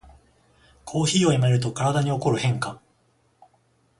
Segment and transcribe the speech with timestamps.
[0.83, 2.81] コーヒーをやめると体に起こる変化